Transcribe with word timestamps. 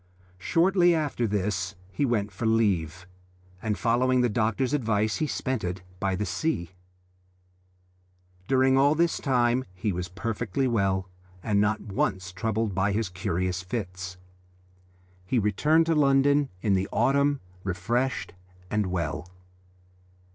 Shortly 0.39 0.95
after 0.95 1.27
this 1.27 1.75
he 1.91 2.05
went 2.05 2.31
for 2.31 2.47
leave, 2.47 3.05
and 3.61 3.77
following 3.77 4.21
the 4.21 4.29
doctor's 4.29 4.73
advice 4.73 5.17
he 5.17 5.27
spent 5.27 5.63
it 5.63 5.83
by 5.99 6.15
the 6.15 6.25
sea. 6.25 6.71
During 8.47 8.79
all 8.79 8.95
this 8.95 9.19
time 9.19 9.63
he 9.75 9.91
was 9.91 10.07
perfectly 10.07 10.67
well, 10.67 11.07
and 11.43 11.59
was 11.59 11.61
not 11.61 11.81
once 11.81 12.31
troubled 12.31 12.73
by 12.73 12.93
his 12.93 13.09
curious 13.09 13.61
fits. 13.61 14.17
He 15.23 15.37
returned 15.37 15.85
to 15.85 15.93
London 15.93 16.49
in 16.63 16.73
the 16.73 16.89
autumn 16.91 17.39
refreshed 17.63 18.33
and 18.71 18.87
well. 18.87 19.27